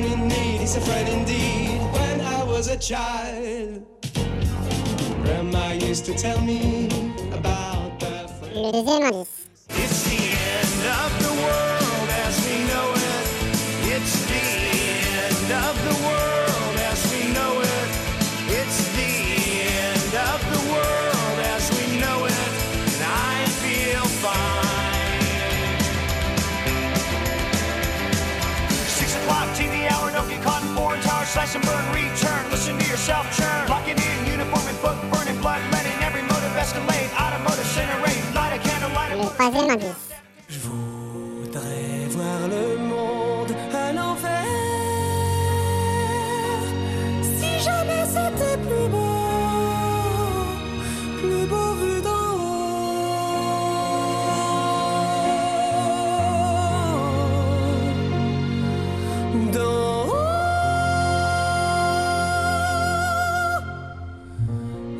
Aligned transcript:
friend 0.00 0.22
in 0.22 0.28
need 0.28 0.62
is 0.62 0.76
a 0.76 0.80
friend 0.80 1.08
indeed. 1.08 1.80
When 1.92 2.20
I 2.20 2.44
was 2.44 2.68
a 2.68 2.76
child, 2.76 3.86
Grandma 5.22 5.72
used 5.72 6.04
to 6.06 6.14
tell 6.14 6.40
me 6.40 6.86
about 7.32 8.00
the 8.00 8.28
indice. 8.54 9.48
It's 9.68 10.02
the 10.04 10.20
end 10.56 10.82
of 11.04 11.10
the 11.22 11.42
world 11.42 11.69
Listen 33.10 33.22
to 33.22 33.36
yourself 33.36 33.36
churn. 33.36 33.68
Locking 33.68 33.98
in, 33.98 34.26
uniform 34.26 34.66
and 34.68 34.80
book, 34.82 34.98
burning 35.10 35.40
blood, 35.40 35.60
letting 35.72 35.98
every 36.02 36.22
motive 36.22 36.54
escalate. 36.62 37.10
Automotive 37.18 37.66
incinerate, 37.66 38.34
light 38.34 38.52
a 38.54 38.58
candle, 38.58 38.90
light 38.94 39.12
a 39.12 39.30
troisième 39.34 39.70
indice. 39.70 40.08
je 40.48 40.58
voudrais 40.60 42.06
voir 42.10 42.48
le 42.48 42.78
monde 42.78 43.52
à 43.74 43.92
l'envers. 43.92 44.46
Si 47.38 47.50
jamais 47.64 48.04
c'était 48.06 48.56
plus 48.58 48.88
beau, 48.88 49.09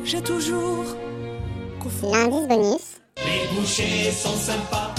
J'ai 0.03 0.21
toujours 0.21 0.85
L'indice 2.03 2.47
bonus. 2.47 3.01
Les 3.17 3.47
bouchers 3.55 4.11
sont 4.11 4.35
sympas, 4.35 4.93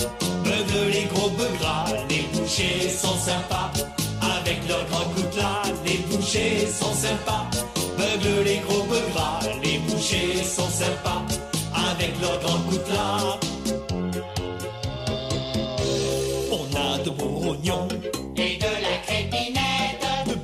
beugle 0.45 0.91
les 0.93 1.05
gros 1.13 1.31
bœufs 1.31 1.51
gras. 1.59 1.87
Les 2.09 2.23
bouchers 2.33 2.89
sont 2.89 3.17
sympas, 3.17 3.73
avec 4.21 4.69
leurs 4.69 4.87
grands 4.87 5.09
coutelas. 5.15 5.63
Les 5.85 5.99
bouchers 5.99 6.67
sont 6.67 6.95
sympas, 6.95 7.51
beugle 7.99 8.45
les 8.45 8.59
gros 8.59 8.85
bœufs 8.85 9.03
gras. 9.15 9.41
Les 9.65 9.79
bouchers 9.79 10.45
sont 10.45 10.69
sympas, 10.69 11.23
avec 11.91 12.21
leurs 12.21 12.39
grands 12.41 12.63
coutelas. 12.71 13.41
On 16.53 16.77
a 16.77 16.99
de 16.99 17.11
bons 17.11 17.39
rognons 17.49 17.89